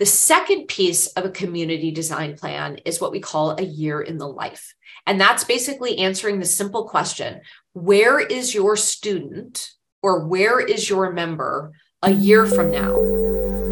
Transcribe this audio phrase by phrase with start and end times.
[0.00, 4.18] The second piece of a community design plan is what we call a year in
[4.18, 4.74] the life.
[5.06, 7.40] And that's basically answering the simple question
[7.74, 9.70] where is your student
[10.02, 11.72] or where is your member
[12.02, 13.63] a year from now?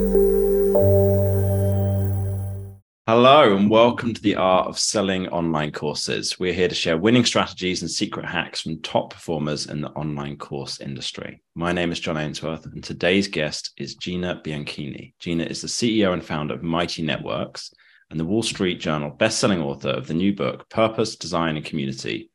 [3.15, 6.41] Hello, and welcome to the Art of Selling Online Courses.
[6.41, 10.39] We're here to share winning strategies and secret hacks from top performers in the online
[10.39, 11.43] course industry.
[11.55, 15.13] My name is John Ainsworth, and today's guest is Gina Bianchini.
[15.19, 17.75] Gina is the CEO and founder of Mighty Networks
[18.11, 22.31] and the Wall Street Journal best-selling author of the new book Purpose, Design, and Community,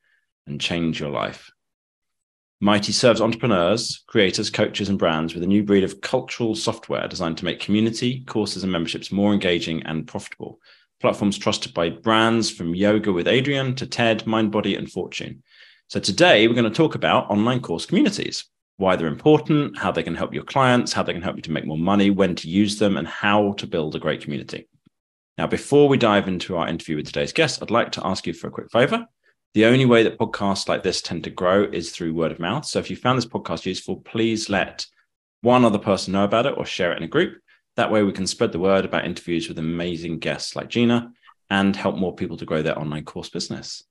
[0.46, 1.50] and Change Your Life.
[2.60, 7.38] Mighty serves entrepreneurs, creators, coaches, and brands with a new breed of cultural software designed
[7.38, 10.58] to make community, courses, and memberships more engaging and profitable.
[11.00, 15.44] Platforms trusted by brands from Yoga with Adriene to TED, Mindbody, and Fortune.
[15.86, 18.44] So today we're going to talk about online course communities,
[18.76, 21.52] why they're important, how they can help your clients, how they can help you to
[21.52, 24.68] make more money, when to use them, and how to build a great community.
[25.38, 28.32] Now, before we dive into our interview with today's guest, I'd like to ask you
[28.32, 29.06] for a quick favor.
[29.54, 32.64] The only way that podcasts like this tend to grow is through word of mouth.
[32.64, 34.86] So if you found this podcast useful, please let
[35.40, 37.38] one other person know about it or share it in a group.
[37.76, 41.12] That way we can spread the word about interviews with amazing guests like Gina
[41.48, 43.84] and help more people to grow their online course business.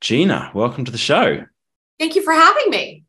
[0.00, 1.44] Gina, welcome to the show.
[1.98, 3.04] Thank you for having me.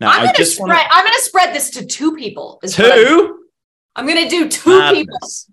[0.00, 2.58] Now, I'm gonna spread want I'm gonna spread this to two people.
[2.62, 3.44] I'm, two.
[3.94, 5.18] I'm gonna do two people.
[5.20, 5.50] Madness.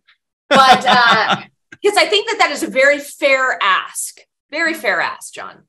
[0.50, 1.42] But uh
[1.82, 4.20] because I think that that is a very fair ask.
[4.52, 5.64] Very fair ask, John.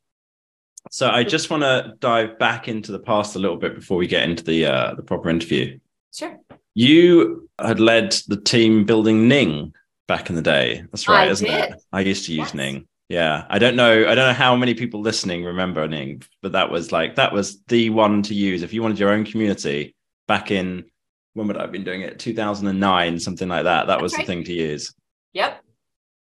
[0.91, 4.07] So I just want to dive back into the past a little bit before we
[4.07, 5.79] get into the uh, the proper interview.
[6.13, 6.37] Sure.
[6.75, 9.73] You had led the team building Ning
[10.09, 10.83] back in the day.
[10.91, 11.71] That's right, I isn't did.
[11.73, 11.83] it?
[11.93, 12.55] I used to use Yes.
[12.55, 12.89] Ning.
[13.09, 13.93] Yeah, I don't know.
[14.09, 17.63] I don't know how many people listening remember Ning, but that was like that was
[17.65, 19.95] the one to use if you wanted your own community
[20.27, 20.85] back in
[21.35, 22.19] when would I have been doing it?
[22.19, 23.87] 2009, something like that.
[23.87, 24.95] That was That's the thing to use.
[25.33, 25.63] Yep.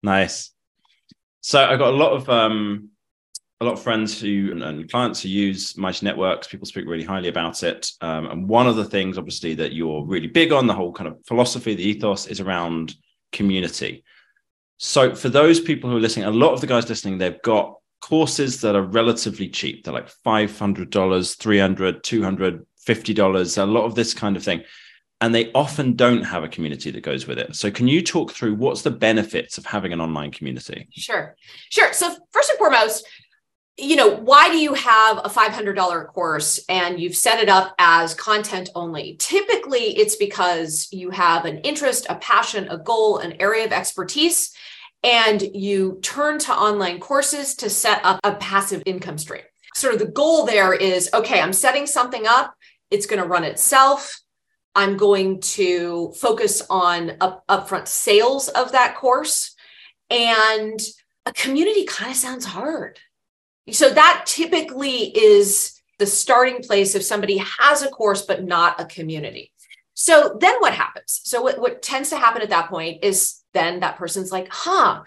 [0.03, 0.53] Nice.
[1.47, 2.91] So I've got a lot of um
[3.61, 6.49] a lot of friends who and, clients who use Mighty Networks.
[6.49, 7.89] People speak really highly about it.
[8.01, 11.07] Um, and one of the things, obviously, that you're really big on, the whole kind
[11.07, 12.97] of philosophy, the ethos, is around
[13.31, 14.03] community.
[14.79, 17.77] So for those people who are listening, a lot of the guys listening, they've got
[18.01, 19.85] courses that are relatively cheap.
[19.85, 24.65] They're like $500, $300, $200, $50, a lot of this kind of thing.
[25.21, 27.57] And they often don't have a community that goes with it.
[27.57, 30.89] So can you talk through what's the benefits of having an online community?
[30.93, 31.35] Sure.
[31.71, 31.93] Sure.
[31.95, 33.07] So first and foremost,
[33.79, 38.15] you know, why do you have a $500 course and you've set it up as
[38.15, 39.17] content only?
[39.19, 44.55] Typically, it's because you have an interest, a passion, a goal, an area of expertise,
[45.03, 49.43] and you turn to online courses to set up a passive income stream.
[49.75, 52.55] Sort of the goal there is okay, I'm setting something up,
[52.91, 54.21] it's going to run itself.
[54.77, 59.57] I'm going to focus on up, upfront sales of that course.
[60.11, 60.79] And
[61.25, 63.01] a community kind of sounds hard.
[63.73, 68.85] So that typically is the starting place if somebody has a course but not a
[68.85, 69.51] community.
[69.95, 71.23] So then what happens?
[71.25, 75.03] So what, what tends to happen at that point is then that person's like, huh,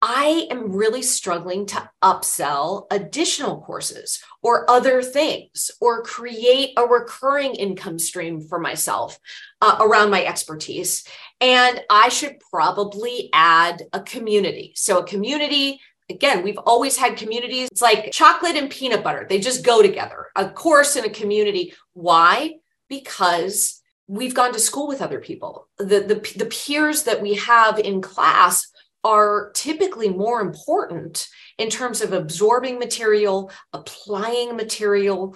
[0.00, 7.54] I am really struggling to upsell additional courses or other things or create a recurring
[7.54, 9.18] income stream for myself
[9.60, 11.04] uh, around my expertise.
[11.40, 14.72] And I should probably add a community.
[14.76, 17.68] So, a community, again, we've always had communities.
[17.72, 21.74] It's like chocolate and peanut butter, they just go together a course and a community.
[21.94, 22.54] Why?
[22.88, 25.68] Because we've gone to school with other people.
[25.78, 28.68] The, the, the peers that we have in class
[29.08, 35.34] are typically more important in terms of absorbing material, applying material,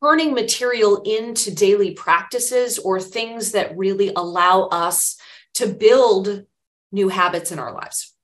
[0.00, 5.16] turning material into daily practices or things that really allow us
[5.54, 6.44] to build
[6.92, 8.14] new habits in our lives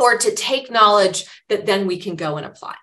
[0.00, 2.74] or to take knowledge that then we can go and apply.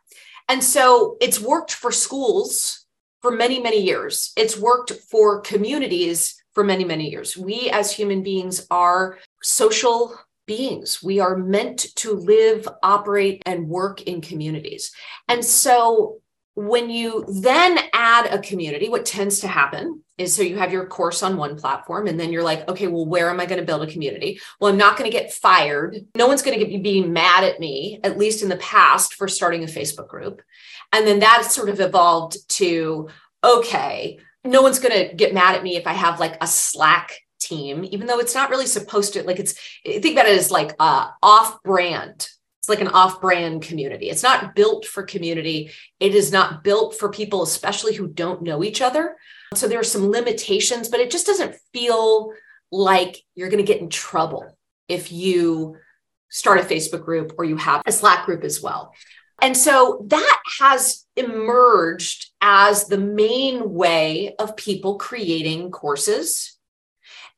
[0.47, 2.85] And so it's worked for schools
[3.21, 4.31] for many, many years.
[4.37, 7.35] It's worked for communities for many, many years.
[7.35, 11.01] We as human beings are social beings.
[11.03, 14.91] We are meant to live, operate, and work in communities.
[15.27, 16.19] And so
[16.55, 20.85] when you then add a community, what tends to happen is so you have your
[20.85, 23.65] course on one platform, and then you're like, okay, well, where am I going to
[23.65, 24.39] build a community?
[24.59, 25.97] Well, I'm not going to get fired.
[26.15, 29.63] No one's going to be mad at me, at least in the past, for starting
[29.63, 30.41] a Facebook group.
[30.93, 33.09] And then that sort of evolved to,
[33.43, 37.19] okay, no one's going to get mad at me if I have like a Slack
[37.47, 39.53] team, even though it's not really supposed to, like, it's,
[39.83, 42.27] think about it as like uh, off brand
[42.65, 44.09] it's like an off-brand community.
[44.09, 45.69] It's not built for community.
[45.99, 49.17] It is not built for people, especially who don't know each other.
[49.53, 52.31] So there are some limitations, but it just doesn't feel
[52.71, 54.57] like you're going to get in trouble
[54.87, 55.77] if you
[56.29, 58.95] start a Facebook group or you have a Slack group as well.
[59.43, 66.54] And so that has emerged as the main way of people creating courses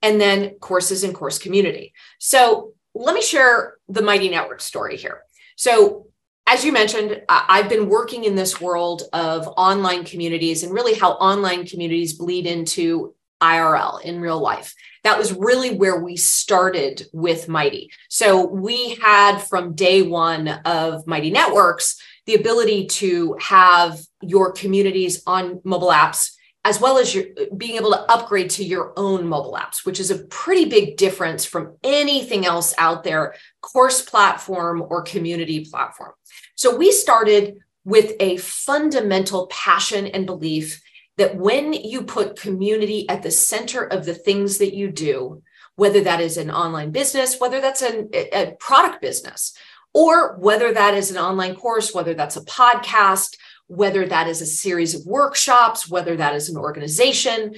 [0.01, 1.93] and then courses and course community.
[2.19, 5.21] So let me share the Mighty Network story here.
[5.55, 6.07] So
[6.47, 11.11] as you mentioned, I've been working in this world of online communities and really how
[11.13, 14.73] online communities bleed into IRL in real life.
[15.03, 17.91] That was really where we started with Mighty.
[18.09, 25.23] So we had from day one of Mighty Networks the ability to have your communities
[25.25, 26.31] on mobile apps
[26.67, 27.23] as well as your,
[27.55, 31.45] being able to upgrade to your own mobile apps, which is a pretty big difference
[31.45, 36.11] from anything else out there, course platform or community platform.
[36.55, 40.81] So we started with a fundamental passion and belief
[41.15, 45.41] that when you put community at the center of the things that you do,
[45.77, 49.53] whether that is an online business, whether that's an, a product business,
[49.93, 53.37] or whether that is an online course, whether that's a podcast,
[53.67, 57.55] whether that is a series of workshops, whether that is an organization,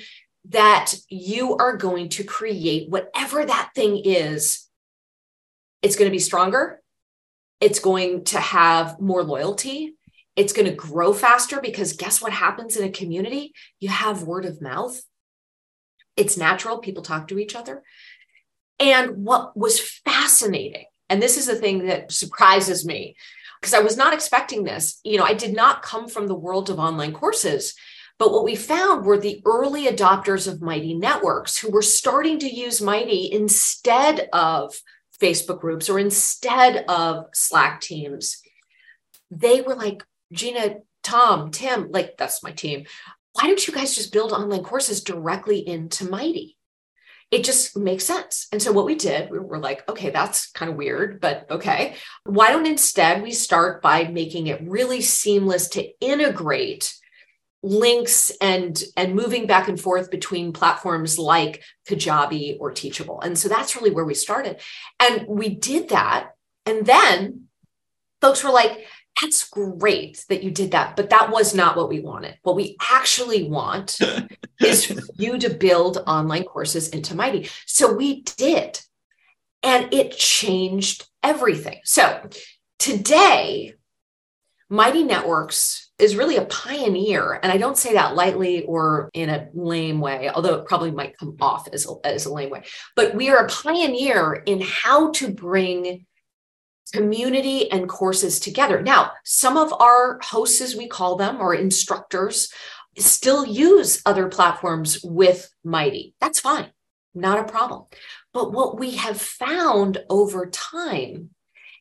[0.50, 4.68] that you are going to create whatever that thing is.
[5.82, 6.82] It's going to be stronger.
[7.62, 9.96] It's going to have more loyalty.
[10.36, 13.54] It's going to grow faster because guess what happens in a community?
[13.80, 15.02] You have word of mouth.
[16.16, 16.80] It's natural.
[16.80, 17.84] People talk to each other.
[18.80, 23.16] And what was fascinating, and this is the thing that surprises me,
[23.60, 25.00] because I was not expecting this.
[25.04, 27.76] You know, I did not come from the world of online courses.
[28.18, 32.50] But what we found were the early adopters of Mighty Networks who were starting to
[32.50, 34.76] use Mighty instead of
[35.22, 38.42] Facebook groups or instead of Slack teams.
[39.32, 40.04] They were like,
[40.34, 42.86] Gina, Tom, Tim, like that's my team.
[43.34, 46.58] Why don't you guys just build online courses directly into Mighty?
[47.32, 48.48] It just makes sense.
[48.52, 51.96] And so what we did, we were like, okay, that's kind of weird, but okay.
[52.24, 56.94] Why don't instead we start by making it really seamless to integrate
[57.62, 63.20] links and and moving back and forth between platforms like Kajabi or Teachable.
[63.22, 64.60] And so that's really where we started.
[65.00, 66.32] And we did that.
[66.66, 67.48] And then
[68.22, 68.88] folks were like,
[69.22, 72.38] that's great that you did that, but that was not what we wanted.
[72.44, 73.98] What we actually want
[74.60, 77.50] is for you to build online courses into Mighty.
[77.66, 78.80] So we did,
[79.64, 81.80] and it changed everything.
[81.84, 82.30] So
[82.78, 83.76] today,
[84.70, 87.40] Mighty Networks is really a pioneer.
[87.42, 91.18] And I don't say that lightly or in a lame way, although it probably might
[91.18, 92.64] come off as a, as a lame way.
[92.96, 96.06] But we are a pioneer in how to bring
[96.92, 98.82] community and courses together.
[98.82, 102.52] Now, some of our hosts, as we call them, or instructors,
[102.98, 106.14] still use other platforms with Mighty.
[106.20, 106.72] That's fine,
[107.14, 107.86] not a problem.
[108.34, 111.30] But what we have found over time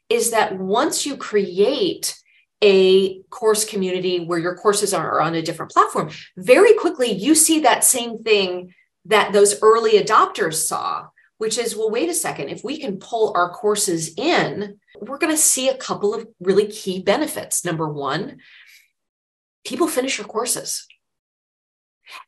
[0.08, 2.18] is that once you create
[2.62, 7.60] a course community where your courses are on a different platform, very quickly you see
[7.60, 11.06] that same thing that those early adopters saw,
[11.38, 15.34] which is well, wait a second, if we can pull our courses in we're going
[15.34, 17.64] to see a couple of really key benefits.
[17.64, 18.38] Number one,
[19.64, 20.86] people finish your courses.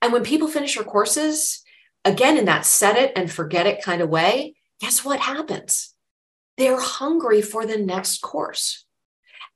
[0.02, 1.62] And when people finish your courses,
[2.04, 5.94] again, in that set it and forget it kind of way, guess what happens?
[6.58, 8.84] They're hungry for the next course.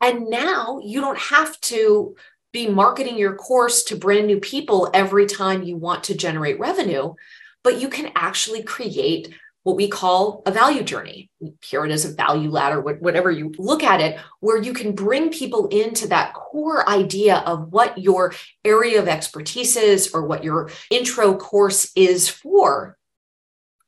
[0.00, 2.16] And now you don't have to
[2.52, 7.14] be marketing your course to brand new people every time you want to generate revenue,
[7.62, 9.34] but you can actually create
[9.64, 11.30] what we call a value journey.
[11.62, 15.30] Here it is a value ladder, whatever you look at it, where you can bring
[15.30, 20.70] people into that core idea of what your area of expertise is or what your
[20.90, 22.96] intro course is for.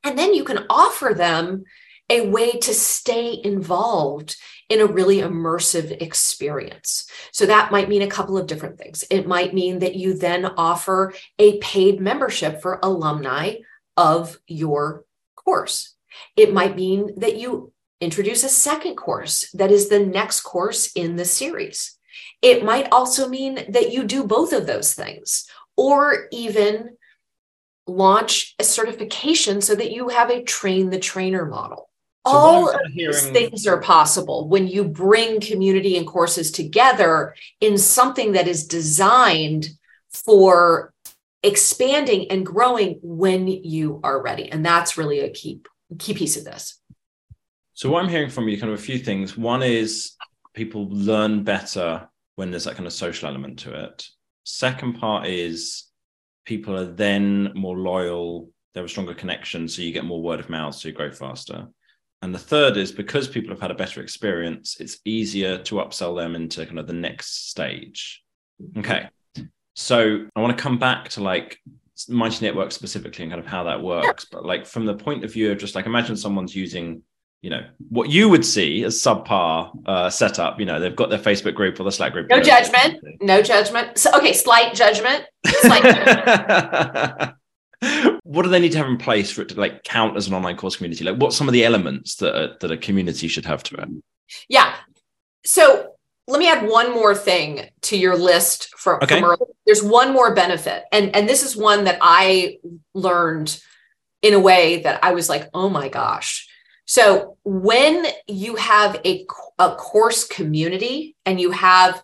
[0.02, 1.64] And then you can offer them
[2.08, 4.36] a way to stay involved
[4.68, 7.08] in a really immersive experience.
[7.32, 9.04] So that might mean a couple of different things.
[9.10, 13.56] It might mean that you then offer a paid membership for alumni
[13.96, 15.05] of your
[15.46, 15.94] course.
[16.36, 21.16] It might mean that you introduce a second course that is the next course in
[21.16, 21.96] the series.
[22.42, 26.96] It might also mean that you do both of those things, or even
[27.86, 31.88] launch a certification so that you have a train the trainer model.
[32.26, 33.12] So All of hearing...
[33.12, 38.66] these things are possible when you bring community and courses together in something that is
[38.66, 39.68] designed
[40.10, 40.92] for
[41.46, 44.50] expanding and growing when you are ready.
[44.50, 45.60] And that's really a key
[45.98, 46.80] key piece of this.
[47.74, 49.36] So what I'm hearing from you kind of a few things.
[49.36, 50.12] One is
[50.54, 54.06] people learn better when there's that kind of social element to it.
[54.44, 55.84] Second part is
[56.44, 60.38] people are then more loyal they have a stronger connection, so you get more word
[60.38, 61.66] of mouth, so you grow faster.
[62.20, 66.14] And the third is because people have had a better experience, it's easier to upsell
[66.14, 68.22] them into kind of the next stage.
[68.62, 68.80] Mm-hmm.
[68.80, 69.08] Okay.
[69.76, 71.60] So I want to come back to like
[72.08, 74.24] Mighty Network specifically and kind of how that works.
[74.24, 77.02] But like from the point of view of just like imagine someone's using,
[77.42, 80.58] you know, what you would see as subpar uh, setup.
[80.58, 82.30] You know, they've got their Facebook group or the Slack group.
[82.30, 83.04] No judgment.
[83.20, 83.98] No judgment.
[83.98, 85.24] So, okay, slight judgment.
[85.46, 87.34] Slight judgment.
[88.24, 90.32] what do they need to have in place for it to like count as an
[90.32, 91.04] online course community?
[91.04, 93.88] Like, what's some of the elements that a, that a community should have to it?
[94.48, 94.74] Yeah.
[95.44, 95.95] So
[96.28, 99.20] let me add one more thing to your list for, okay.
[99.20, 102.58] from there's one more benefit and and this is one that i
[102.94, 103.60] learned
[104.22, 106.48] in a way that i was like oh my gosh
[106.84, 109.26] so when you have a,
[109.58, 112.02] a course community and you have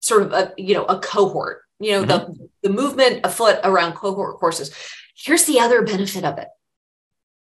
[0.00, 2.32] sort of a you know a cohort you know mm-hmm.
[2.32, 4.74] the the movement afoot around cohort courses
[5.16, 6.48] here's the other benefit of it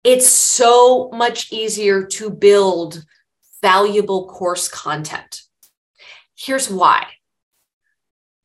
[0.04, 3.04] it's so much easier to build
[3.62, 5.41] valuable course content
[6.42, 7.06] here's why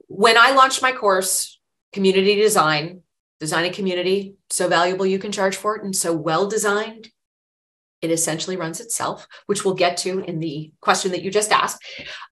[0.08, 1.60] when I launched my course,
[1.92, 3.02] Community Design,
[3.40, 7.10] Designing Community, so valuable you can charge for it and so well designed,
[8.02, 11.84] it essentially runs itself, which we'll get to in the question that you just asked.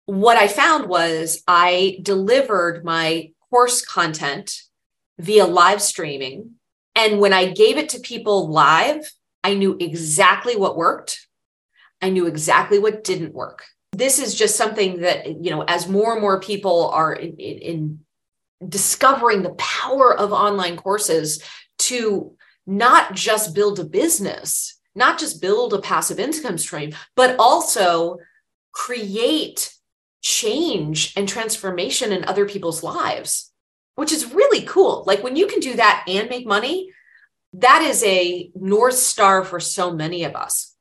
[0.05, 4.53] What I found was I delivered my course content
[5.17, 6.51] via live streaming.
[6.95, 9.09] And when I gave it to people live,
[9.43, 11.27] I knew exactly what worked.
[12.01, 16.13] I knew exactly what didn't work this is just something that you know as more
[16.13, 17.99] and more people are in, in, in
[18.67, 21.43] discovering the power of online courses
[21.77, 22.35] to
[22.65, 28.17] not just build a business not just build a passive income stream but also
[28.71, 29.73] create
[30.21, 33.51] change and transformation in other people's lives
[33.95, 35.03] which is really cool.
[35.05, 36.91] Like when you can do that and make money
[37.53, 40.75] that is a north star for so many of us.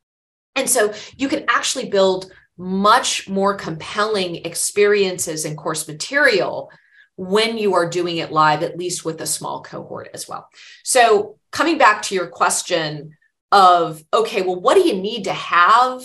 [0.55, 6.71] And so you can actually build much more compelling experiences and course material
[7.17, 10.49] when you are doing it live, at least with a small cohort as well.
[10.83, 13.17] So, coming back to your question
[13.51, 16.03] of, okay, well, what do you need to have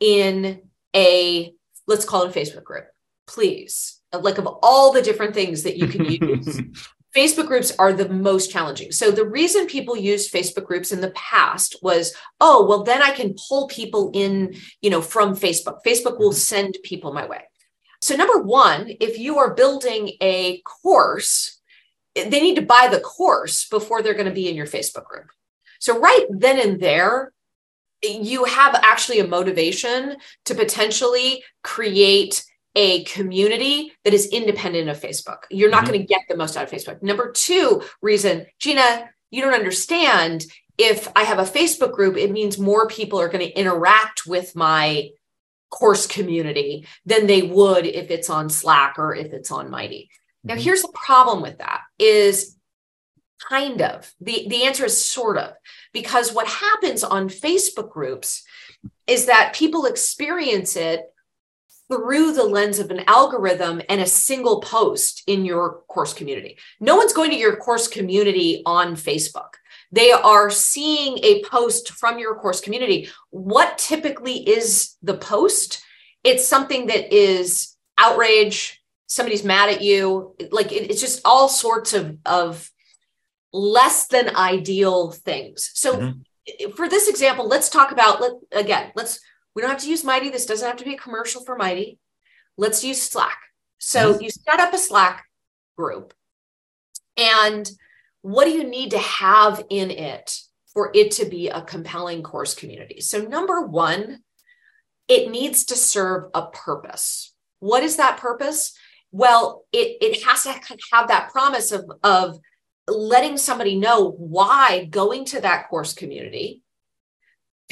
[0.00, 0.62] in
[0.94, 1.52] a,
[1.86, 2.84] let's call it a Facebook group,
[3.26, 4.00] please?
[4.12, 6.60] Like, of all the different things that you can use,
[7.14, 8.90] Facebook groups are the most challenging.
[8.90, 13.10] So the reason people used Facebook groups in the past was, oh, well, then I
[13.10, 15.80] can pull people in, you know, from Facebook.
[15.86, 16.36] Facebook will mm-hmm.
[16.36, 17.42] send people my way.
[18.00, 21.60] So number one, if you are building a course,
[22.14, 25.30] they need to buy the course before they're going to be in your Facebook group.
[25.80, 27.32] So right then and there,
[28.02, 30.16] you have actually a motivation
[30.46, 35.44] to potentially create a community that is independent of Facebook.
[35.50, 35.92] You're not mm-hmm.
[35.92, 37.02] going to get the most out of Facebook.
[37.02, 40.44] Number two reason, Gina, you don't understand.
[40.78, 44.56] If I have a Facebook group, it means more people are going to interact with
[44.56, 45.10] my
[45.70, 50.10] course community than they would if it's on Slack or if it's on Mighty.
[50.44, 50.62] Now, mm-hmm.
[50.62, 52.56] here's the problem with that is
[53.48, 55.54] kind of the, the answer is sort of
[55.92, 58.44] because what happens on Facebook groups
[59.06, 61.11] is that people experience it
[61.90, 66.58] through the lens of an algorithm and a single post in your course community.
[66.80, 69.54] No one's going to your course community on Facebook.
[69.90, 73.10] They are seeing a post from your course community.
[73.30, 75.82] What typically is the post?
[76.24, 80.34] It's something that is outrage, somebody's mad at you.
[80.50, 82.70] Like it, it's just all sorts of, of
[83.52, 85.70] less than ideal things.
[85.74, 86.70] So mm-hmm.
[86.70, 89.20] for this example, let's talk about let again, let's
[89.54, 90.30] we don't have to use Mighty.
[90.30, 91.98] This doesn't have to be a commercial for Mighty.
[92.56, 93.38] Let's use Slack.
[93.78, 94.22] So mm-hmm.
[94.22, 95.24] you set up a Slack
[95.76, 96.14] group.
[97.16, 97.70] And
[98.22, 100.38] what do you need to have in it
[100.72, 103.00] for it to be a compelling course community?
[103.00, 104.20] So, number one,
[105.08, 107.34] it needs to serve a purpose.
[107.58, 108.74] What is that purpose?
[109.10, 110.52] Well, it, it has to
[110.92, 112.38] have that promise of, of
[112.88, 116.61] letting somebody know why going to that course community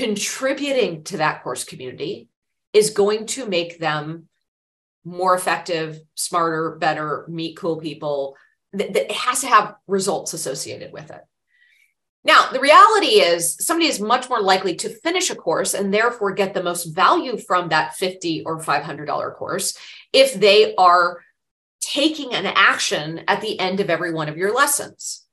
[0.00, 2.26] contributing to that course community
[2.72, 4.28] is going to make them
[5.04, 8.34] more effective, smarter, better, meet cool people.
[8.72, 11.20] It has to have results associated with it.
[12.24, 16.32] Now, the reality is somebody is much more likely to finish a course and therefore
[16.32, 19.76] get the most value from that 50 or $500 course
[20.14, 21.20] if they are
[21.82, 25.26] taking an action at the end of every one of your lessons.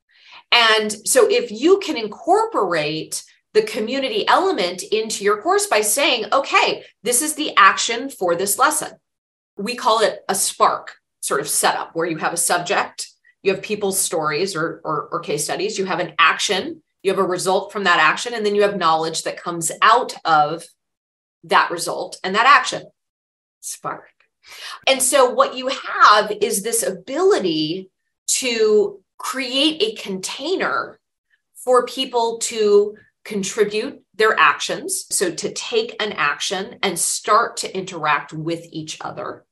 [0.51, 3.24] And so if you can incorporate
[3.57, 8.59] the community element into your course by saying, okay, this is the action for this
[8.59, 8.91] lesson.
[9.57, 13.07] We call it a spark sort of setup where you have a subject,
[13.41, 17.11] you have people's stories or, or, or case studies, you have an action, you you
[17.11, 20.63] have a result from that action, and then you have knowledge that comes out of
[21.45, 22.83] that result and that action.
[23.61, 24.03] Spark.
[24.85, 27.89] And so, what you have is this ability
[28.27, 30.99] to create a container
[31.55, 32.95] for people to
[33.27, 35.05] contribute their actions.
[35.12, 39.46] So, to take an action and start to interact with each other.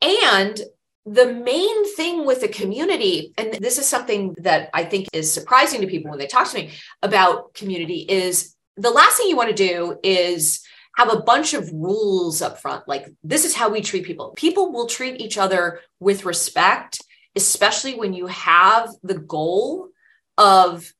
[0.00, 0.60] And
[1.06, 5.80] the main thing with the community, and this is something that I think is surprising
[5.80, 6.70] to people when they talk to me
[7.02, 10.62] about community, is the last thing you want to do is
[10.96, 12.86] have a bunch of rules up front.
[12.86, 14.34] Like, this is how we treat people.
[14.36, 17.00] People will treat each other with respect,
[17.34, 19.88] especially when you have the goal
[20.36, 20.92] of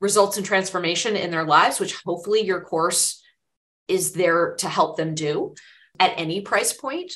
[0.00, 3.22] results and transformation in their lives, which hopefully your course
[3.88, 5.54] is there to help them do
[5.98, 7.14] at any price point.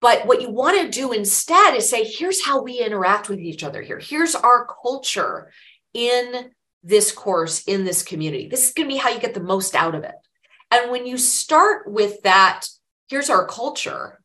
[0.00, 3.62] But what you want to do instead is say, here's how we interact with each
[3.62, 3.98] other here.
[3.98, 5.50] Here's our culture
[5.92, 6.50] in
[6.82, 8.48] this course, in this community.
[8.48, 10.14] This is going to be how you get the most out of it.
[10.70, 12.66] And when you start with that,
[13.08, 14.20] here's our culture,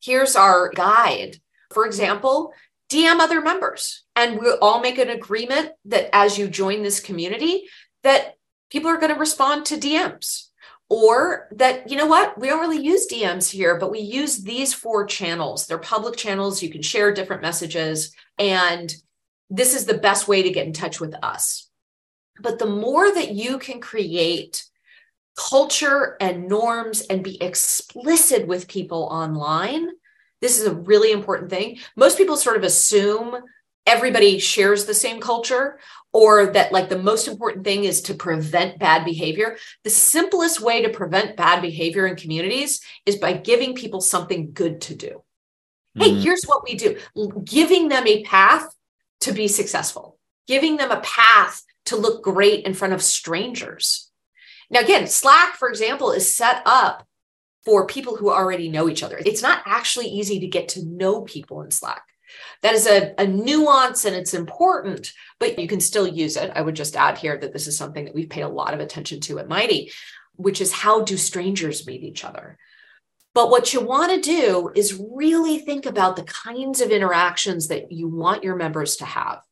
[0.00, 1.36] here's our guide.
[1.72, 2.54] For example,
[2.94, 4.04] DM other members.
[4.14, 7.64] And we'll all make an agreement that as you join this community,
[8.02, 8.34] that
[8.70, 10.48] people are going to respond to DMs
[10.88, 12.38] or that you know what?
[12.38, 15.66] We don't really use dms here but we use these four channels.
[15.66, 16.62] They're public channels.
[16.62, 18.14] You can share different messages.
[18.38, 18.94] And
[19.50, 21.68] this is the best way to get in touch with us.
[22.40, 24.64] But the more that you can create
[25.36, 29.88] culture and norms and be explicit with people online
[30.44, 31.78] this is a really important thing.
[31.96, 33.34] Most people sort of assume
[33.86, 35.78] everybody shares the same culture
[36.12, 39.56] or that like the most important thing is to prevent bad behavior.
[39.84, 44.82] The simplest way to prevent bad behavior in communities is by giving people something good
[44.82, 45.22] to do.
[45.96, 46.02] Mm-hmm.
[46.02, 46.98] hey here's what we do.
[47.42, 48.66] Giving them a path
[49.20, 50.18] to be successful.
[50.46, 54.10] Giving them a path to look great in front of strangers.
[54.68, 57.06] Now again slack for example is set up
[57.64, 61.22] for people who already know each other it's not actually easy to get to know
[61.22, 62.02] people in slack
[62.62, 66.52] that is a, a nuance and it's important, but you can still use it.
[66.54, 68.80] I would just add here that this is something that we've paid a lot of
[68.80, 69.92] attention to at Mighty,
[70.36, 72.58] which is how do strangers meet each other?
[73.34, 77.90] But what you want to do is really think about the kinds of interactions that
[77.90, 79.42] you want your members to have.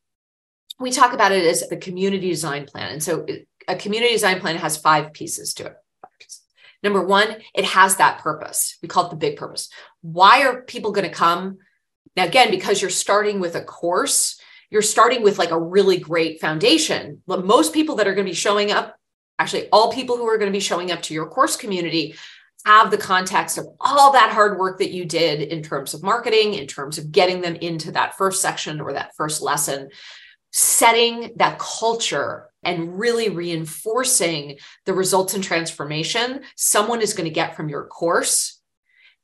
[0.79, 2.93] We talk about it as the community design plan.
[2.93, 3.25] And so
[3.67, 5.75] a community design plan has five pieces to it.
[6.83, 8.77] Number one, it has that purpose.
[8.81, 9.69] We call it the big purpose.
[10.01, 11.59] Why are people going to come
[12.15, 16.39] now, again, because you're starting with a course, you're starting with like a really great
[16.39, 17.21] foundation.
[17.27, 18.95] But most people that are going to be showing up,
[19.39, 22.15] actually, all people who are going to be showing up to your course community
[22.65, 26.53] have the context of all that hard work that you did in terms of marketing,
[26.53, 29.89] in terms of getting them into that first section or that first lesson,
[30.51, 37.55] setting that culture and really reinforcing the results and transformation someone is going to get
[37.55, 38.59] from your course.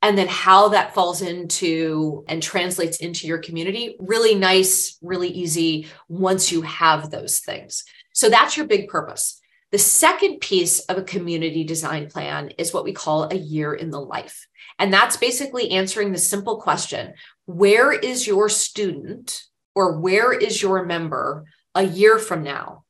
[0.02, 5.88] And then how that falls into and translates into your community really nice really easy
[6.08, 7.84] once you have those things.
[8.14, 9.40] So that's your big purpose.
[9.72, 13.90] The second piece of a community design plan is what we call a year in
[13.90, 14.48] the life.
[14.80, 17.14] And that's basically answering the simple question
[17.46, 19.42] where is your student
[19.74, 22.84] or where is your member a year from now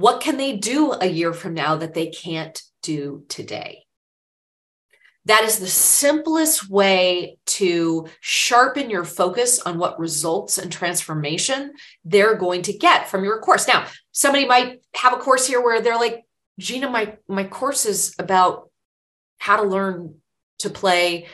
[0.00, 3.84] what can they do a year from now that they can't do today
[5.28, 12.34] that is the simplest way to sharpen your focus on what results and transformation they're
[12.34, 13.68] going to get from your course.
[13.68, 16.24] Now, somebody might have a course here where they're like,
[16.58, 18.70] Gina, my, my course is about
[19.36, 20.14] how to learn
[20.60, 21.26] to play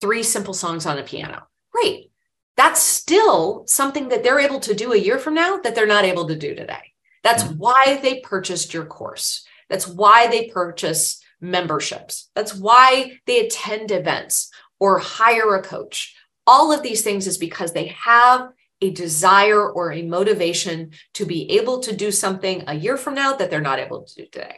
[0.00, 1.42] three simple songs on a piano.
[1.72, 2.10] Great.
[2.56, 6.06] That's still something that they're able to do a year from now that they're not
[6.06, 6.91] able to do today.
[7.22, 7.58] That's mm-hmm.
[7.58, 9.44] why they purchased your course.
[9.68, 12.30] That's why they purchase memberships.
[12.34, 16.16] That's why they attend events or hire a coach.
[16.46, 21.50] All of these things is because they have a desire or a motivation to be
[21.52, 24.56] able to do something a year from now that they're not able to do today.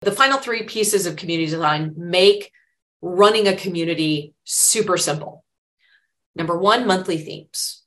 [0.00, 2.52] The final three pieces of community design make
[3.00, 5.44] running a community super simple.
[6.34, 7.81] Number one, monthly themes.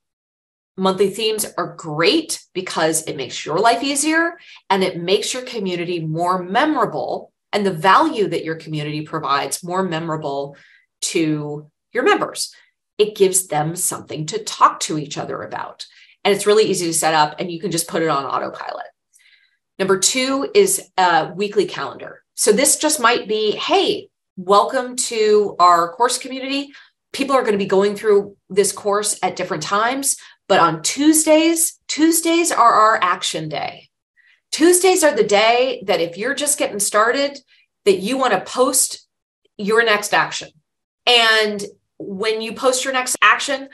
[0.77, 4.37] Monthly themes are great because it makes your life easier
[4.69, 9.83] and it makes your community more memorable and the value that your community provides more
[9.83, 10.57] memorable
[11.01, 12.53] to your members.
[12.97, 15.85] It gives them something to talk to each other about.
[16.25, 18.87] And it's really easy to set up, and you can just put it on autopilot.
[19.77, 22.23] Number two is a weekly calendar.
[22.33, 26.73] So this just might be hey, welcome to our course community.
[27.13, 31.79] People are going to be going through this course at different times, but on Tuesdays,
[31.87, 33.89] Tuesdays are our action day.
[34.51, 37.39] Tuesdays are the day that if you're just getting started,
[37.85, 39.07] that you want to post
[39.57, 40.49] your next action.
[41.05, 41.63] And
[41.97, 43.69] when you post your next action,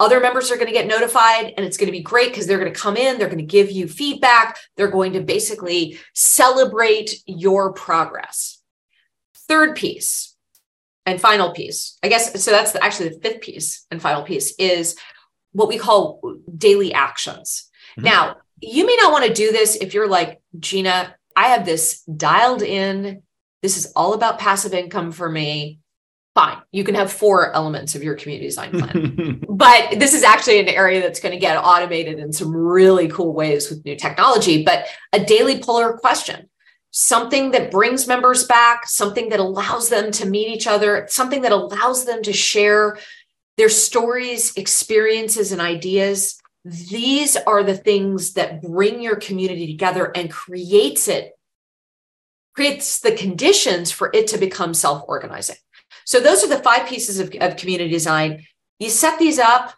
[0.00, 2.58] other members are going to get notified and it's going to be great because they're
[2.58, 7.22] going to come in, they're going to give you feedback, they're going to basically celebrate
[7.26, 8.60] your progress.
[9.48, 10.34] Third piece
[11.04, 14.96] and final piece, I guess, so that's actually the fifth piece and final piece is
[15.54, 16.20] what we call
[16.56, 17.70] daily actions.
[17.96, 18.04] Mm-hmm.
[18.04, 22.02] Now, you may not want to do this if you're like, Gina, I have this
[22.02, 23.22] dialed in.
[23.62, 25.80] This is all about passive income for me
[26.34, 30.58] fine you can have four elements of your community design plan but this is actually
[30.58, 34.64] an area that's going to get automated in some really cool ways with new technology
[34.64, 36.48] but a daily polar question
[36.90, 41.52] something that brings members back something that allows them to meet each other something that
[41.52, 42.98] allows them to share
[43.56, 50.30] their stories experiences and ideas these are the things that bring your community together and
[50.30, 51.32] creates it
[52.54, 55.56] creates the conditions for it to become self-organizing
[56.04, 58.46] so those are the five pieces of, of community design.
[58.78, 59.74] You set these up,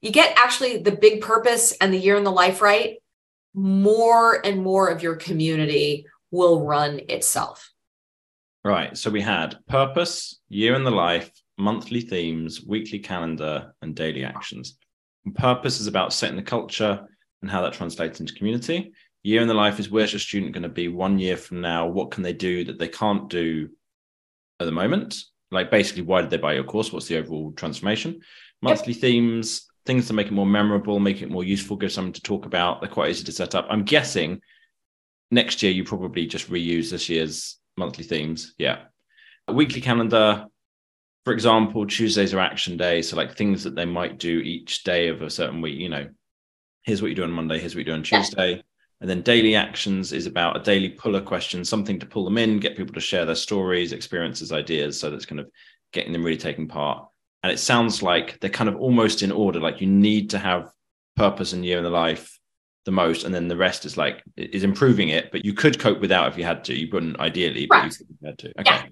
[0.00, 2.98] you get actually the big purpose and the year in the life right.
[3.54, 7.72] More and more of your community will run itself.
[8.64, 8.96] Right.
[8.96, 14.78] So we had purpose, year in the life, monthly themes, weekly calendar, and daily actions.
[15.24, 17.06] And purpose is about setting the culture
[17.42, 18.92] and how that translates into community.
[19.22, 21.86] Year in the life is where's your student going to be one year from now?
[21.86, 23.68] What can they do that they can't do
[24.60, 25.16] at the moment?
[25.50, 28.20] like basically why did they buy your course what's the overall transformation
[28.62, 29.00] monthly yep.
[29.00, 32.46] themes things to make it more memorable make it more useful give something to talk
[32.46, 34.40] about they're quite easy to set up i'm guessing
[35.30, 38.82] next year you probably just reuse this year's monthly themes yeah
[39.46, 40.46] a weekly calendar
[41.28, 45.08] for example tuesdays are action days so like things that they might do each day
[45.08, 46.08] of a certain week you know
[46.84, 48.62] here's what you do on monday here's what you do on tuesday yeah.
[49.00, 52.58] And then daily actions is about a daily puller question, something to pull them in,
[52.58, 54.98] get people to share their stories, experiences, ideas.
[54.98, 55.48] So that's kind of
[55.92, 57.06] getting them really taking part.
[57.44, 59.60] And it sounds like they're kind of almost in order.
[59.60, 60.72] Like you need to have
[61.14, 62.40] purpose and year in the life
[62.86, 65.30] the most, and then the rest is like is improving it.
[65.30, 66.74] But you could cope without if you had to.
[66.74, 68.00] You wouldn't ideally, but right.
[68.00, 68.48] you had to.
[68.60, 68.64] Okay.
[68.64, 68.86] Yeah.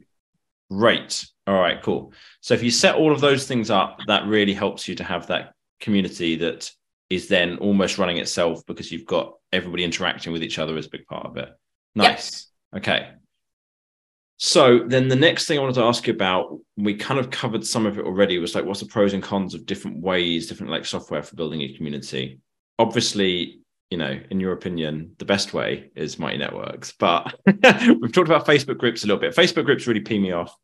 [0.70, 1.26] Great.
[1.46, 2.12] All right, cool.
[2.40, 5.28] So if you set all of those things up, that really helps you to have
[5.28, 6.70] that community that
[7.08, 10.90] is then almost running itself because you've got everybody interacting with each other as a
[10.90, 11.48] big part of it.
[11.94, 12.48] Nice.
[12.72, 12.82] Yep.
[12.82, 13.08] Okay.
[14.38, 17.64] So then the next thing I wanted to ask you about, we kind of covered
[17.64, 20.72] some of it already, was like what's the pros and cons of different ways, different
[20.72, 22.40] like software for building a community.
[22.78, 26.92] Obviously, you know, in your opinion, the best way is Mighty Networks.
[26.92, 29.34] But we've talked about Facebook groups a little bit.
[29.34, 30.56] Facebook groups really pee me off.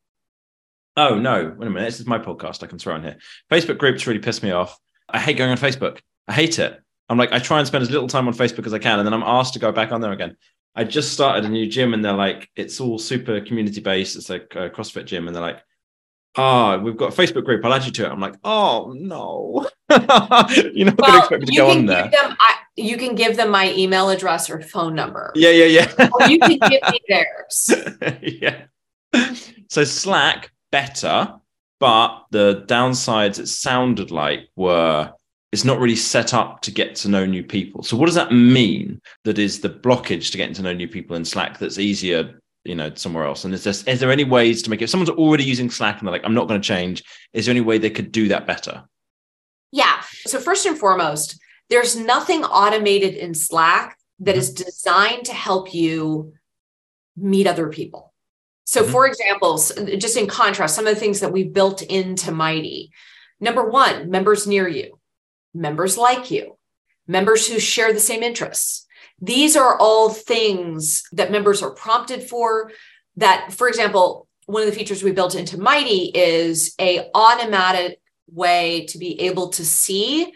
[0.97, 1.87] Oh no, wait a minute.
[1.87, 2.63] This is my podcast.
[2.63, 3.17] I can throw in here.
[3.51, 4.79] Facebook groups really piss me off.
[5.09, 6.01] I hate going on Facebook.
[6.29, 6.81] I hate it.
[7.09, 9.07] I'm like, I try and spend as little time on Facebook as I can, and
[9.07, 10.37] then I'm asked to go back on there again.
[10.75, 14.17] I just started a new gym, and they're like, it's all super community based.
[14.17, 15.63] It's like a CrossFit gym, and they're like,
[16.37, 17.65] oh, we've got a Facebook group.
[17.65, 18.11] I'll add you to it.
[18.11, 22.09] I'm like, oh no, you're not well, going to expect me to go on there.
[22.09, 25.33] Them, I, you can give them my email address or phone number.
[25.35, 26.09] Yeah, yeah, yeah.
[26.13, 27.71] or you can give me theirs.
[28.23, 28.65] yeah.
[29.69, 31.35] So Slack better,
[31.81, 35.13] but the downsides it sounded like were
[35.53, 37.83] it's not really set up to get to know new people.
[37.83, 39.01] So what does that mean?
[39.25, 42.75] That is the blockage to getting to know new people in Slack that's easier, you
[42.75, 43.45] know, somewhere else.
[43.45, 44.85] And is there, is there any ways to make it?
[44.85, 47.05] If someone's already using Slack and they're like, I'm not going to change.
[47.35, 48.83] Is there any way they could do that better?
[49.73, 50.01] Yeah.
[50.27, 51.39] So first and foremost,
[51.73, 56.35] there's nothing automated in Slack that is designed to help you
[57.17, 58.13] meet other people.
[58.65, 58.93] So, mm-hmm.
[58.93, 59.57] for example,
[59.97, 62.93] just in contrast, some of the things that we built into Mighty.
[63.41, 64.99] Number one, members near you
[65.55, 66.57] members like you,
[67.07, 68.87] members who share the same interests.
[69.21, 72.71] These are all things that members are prompted for.
[73.17, 77.99] That, for example, one of the features we built into Mighty is a automatic
[78.31, 80.33] way to be able to see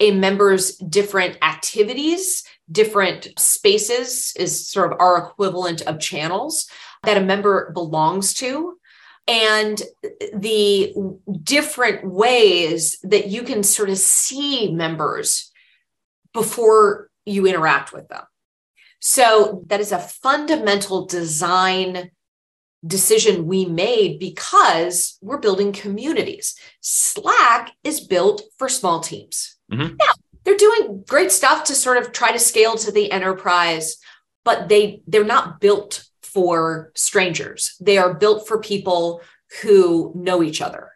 [0.00, 6.68] a member's different activities, different spaces is sort of our equivalent of channels
[7.04, 8.78] that a member belongs to
[9.28, 9.82] and
[10.34, 10.94] the
[11.42, 15.52] different ways that you can sort of see members
[16.32, 18.24] before you interact with them.
[19.00, 22.10] So that is a fundamental design
[22.86, 26.54] decision we made because we're building communities.
[26.80, 29.56] Slack is built for small teams.
[29.70, 29.96] Mm-hmm.
[30.00, 30.12] Yeah,
[30.44, 33.96] they're doing great stuff to sort of try to scale to the enterprise,
[34.44, 37.76] but they they're not built for strangers.
[37.80, 39.22] They are built for people
[39.62, 40.92] who know each other.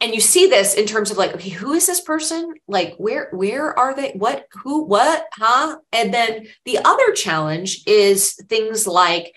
[0.00, 3.30] and you see this in terms of like okay who is this person like where
[3.32, 9.34] where are they what who what huh and then the other challenge is things like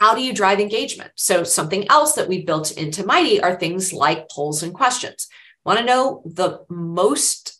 [0.00, 3.92] how do you drive engagement so something else that we built into mighty are things
[3.92, 5.28] like polls and questions
[5.64, 7.57] want to know the most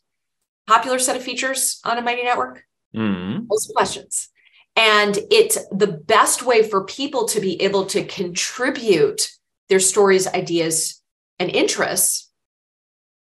[0.69, 3.49] popular set of features on a mighty network mm.
[3.49, 4.29] polls and questions
[4.77, 9.33] and it's the best way for people to be able to contribute
[9.69, 11.03] their stories ideas
[11.41, 12.31] and interests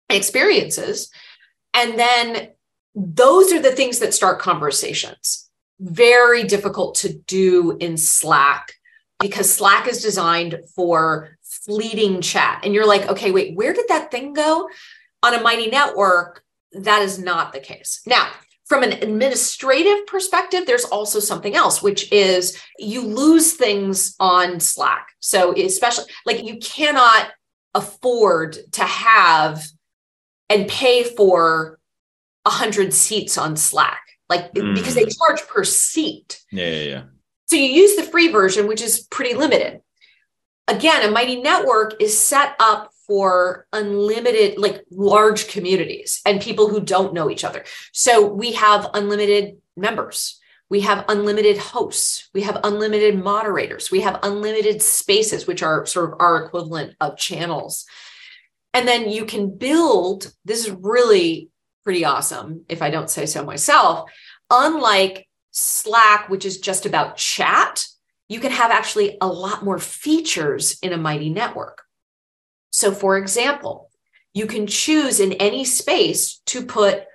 [0.08, 1.11] experiences.
[1.74, 2.50] And then
[2.94, 5.50] those are the things that start conversations.
[5.80, 8.74] Very difficult to do in Slack
[9.20, 12.61] because Slack is designed for fleeting chat.
[12.64, 14.68] And you're like, okay, wait, where did that thing go?
[15.22, 18.00] On a mighty network, that is not the case.
[18.07, 18.31] Now,
[18.66, 25.09] from an administrative perspective, there's also something else, which is you lose things on Slack.
[25.20, 27.31] So, especially like you cannot
[27.74, 29.64] afford to have
[30.50, 31.78] and pay for
[32.44, 34.74] a hundred seats on Slack, like mm.
[34.74, 36.42] because they charge per seat.
[36.52, 37.02] Yeah, yeah, yeah.
[37.46, 39.81] So you use the free version, which is pretty limited.
[40.66, 46.80] Again, a mighty network is set up for unlimited, like large communities and people who
[46.80, 47.64] don't know each other.
[47.92, 50.38] So we have unlimited members.
[50.70, 52.28] We have unlimited hosts.
[52.34, 53.90] We have unlimited moderators.
[53.90, 57.86] We have unlimited spaces, which are sort of our equivalent of channels.
[58.74, 61.50] And then you can build, this is really
[61.84, 64.10] pretty awesome, if I don't say so myself.
[64.50, 67.86] Unlike Slack, which is just about chat,
[68.28, 71.82] you can have actually a lot more features in a Mighty network.
[72.78, 73.90] So, for example,
[74.32, 77.06] you can choose in any space to put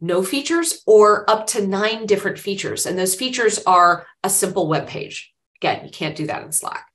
[0.00, 2.86] no features or up to nine different features.
[2.86, 5.34] And those features are a simple web page.
[5.60, 6.86] Again, you can't do that in Slack.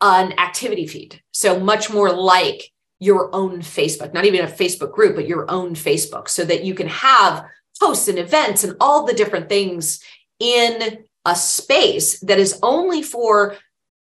[0.00, 1.22] An activity feed.
[1.30, 5.76] So, much more like your own Facebook, not even a Facebook group, but your own
[5.76, 7.44] Facebook, so that you can have
[7.80, 10.02] posts and events and all the different things
[10.40, 13.56] in a space that is only for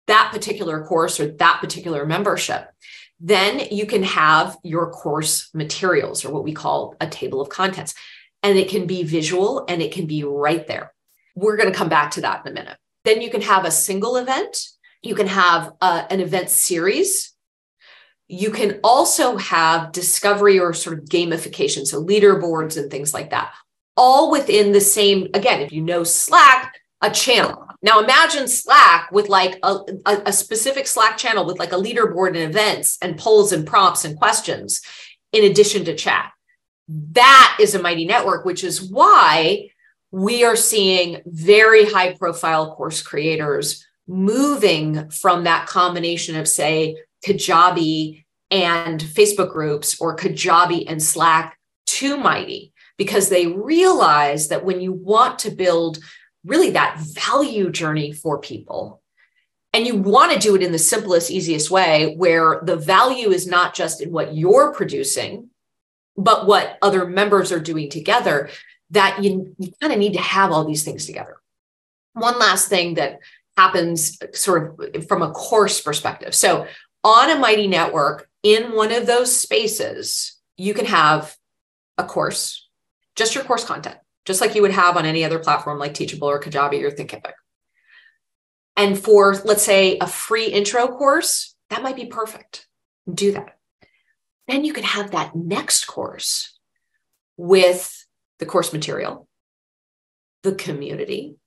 [0.08, 2.69] that particular course or that particular membership.
[3.19, 7.93] Then you can have your course materials or what we call a table of contents.
[8.43, 10.93] And it can be visual and it can be right there.
[11.36, 12.78] We're going to come back to that in a minute.
[13.04, 14.58] Then you can have a single event.
[15.01, 17.36] You can have uh, an event series
[18.28, 23.54] you can also have discovery or sort of gamification, so leaderboards and things like that,
[23.95, 27.64] all within the same, again, if you know Slack, a channel.
[27.86, 32.30] Now imagine Slack with like a, a, a specific Slack channel with like a leaderboard
[32.30, 34.82] and events and polls and prompts and questions
[35.32, 36.32] in addition to chat.
[36.88, 39.69] That is a mighty network, which is why
[40.10, 48.26] we are seeing very high profile course creators moving from that combination of, say, Kajabi
[48.50, 54.91] and Facebook groups or Kajabi and Slack to Mighty because they realize that when you
[54.91, 56.00] want to build
[56.45, 59.01] really that value journey for people,
[59.73, 63.45] and you want to do it in the simplest, easiest way where the value is
[63.47, 65.49] not just in what you're producing,
[66.15, 68.49] but what other members are doing together,
[68.91, 71.38] that you, you kind of need to have all these things together.
[72.13, 73.19] One last thing that
[73.58, 76.34] happens sort of from a course perspective.
[76.34, 76.67] So
[77.03, 81.36] on a Mighty Network, in one of those spaces, you can have
[81.97, 82.67] a course,
[83.15, 86.29] just your course content, just like you would have on any other platform like Teachable
[86.29, 87.33] or Kajabi or Thinkific.
[88.75, 92.67] And for, let's say, a free intro course, that might be perfect.
[93.11, 93.57] Do that.
[94.47, 96.57] Then you can have that next course
[97.38, 98.05] with
[98.39, 99.27] the course material,
[100.43, 101.38] the community,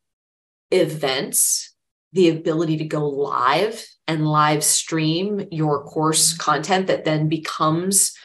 [0.70, 1.74] events,
[2.12, 8.16] the ability to go live and live stream your course content that then becomes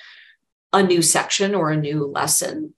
[0.72, 2.74] a new section or a new lesson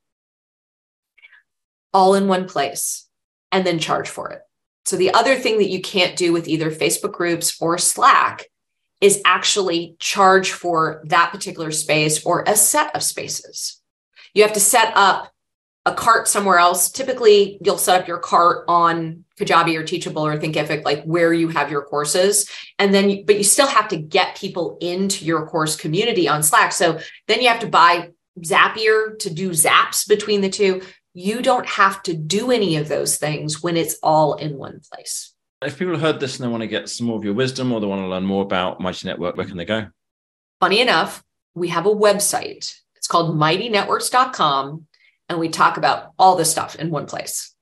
[1.96, 3.08] all in one place
[3.54, 4.42] and then charge for it.
[4.86, 8.46] So, the other thing that you can't do with either Facebook groups or Slack
[9.02, 13.82] is actually charge for that particular space or a set of spaces.
[14.34, 15.32] You have to set up
[15.86, 16.90] a cart somewhere else.
[16.90, 21.48] Typically, you'll set up your cart on Kajabi or Teachable or Thinkific, like where you
[21.50, 22.50] have your courses.
[22.78, 26.74] And then, but you still have to get people into your course community on Slack.
[26.74, 30.82] So then you have to buy Zapier to do zaps between the two.
[31.18, 35.34] You don't have to do any of those things when it's all in one place.
[35.62, 37.80] If people heard this and they want to get some more of your wisdom or
[37.80, 39.88] they want to learn more about Mighty Network, where can they go?
[40.60, 41.24] Funny enough,
[41.54, 42.76] we have a website.
[42.98, 44.88] It's called mightynetworks.com
[45.30, 47.56] and we talk about all this stuff in one place.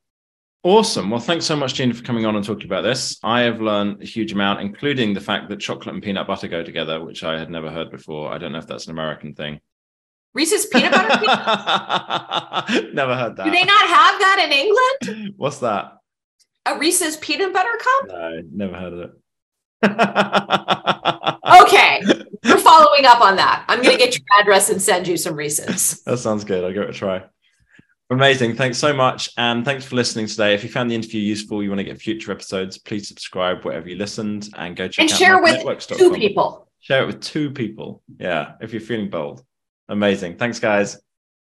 [0.64, 1.12] Awesome.
[1.12, 3.20] Well, thanks so much, Gina, for coming on and talking about this.
[3.22, 6.64] I have learned a huge amount, including the fact that chocolate and peanut butter go
[6.64, 8.34] together, which I had never heard before.
[8.34, 9.60] I don't know if that's an American thing.
[10.34, 11.10] Reese's peanut butter?
[12.94, 13.44] Never heard that.
[13.46, 15.34] Do they not have that in England?
[15.38, 15.98] What's that?
[16.66, 18.08] A Reese's peanut butter cup?
[18.08, 19.12] No, never heard of it.
[21.62, 22.02] Okay,
[22.46, 23.66] we're following up on that.
[23.68, 26.02] I'm going to get your address and send you some Reese's.
[26.06, 26.64] That sounds good.
[26.64, 27.24] I'll give it a try.
[28.10, 28.56] Amazing.
[28.56, 29.30] Thanks so much.
[29.38, 30.54] And thanks for listening today.
[30.54, 33.90] If you found the interview useful, you want to get future episodes, please subscribe wherever
[33.90, 35.12] you listened and go check out.
[35.12, 36.70] And out share with two people.
[36.80, 38.02] Share it with two people.
[38.20, 39.44] Yeah, if you're feeling bold.
[39.90, 40.38] Amazing.
[40.38, 41.03] Thanks, guys.